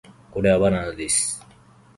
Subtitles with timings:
[0.31, 1.45] これはバナナです